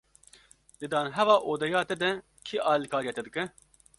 [0.83, 2.11] Di danheva odeya te de,
[2.45, 3.43] kî alîkariya te dike?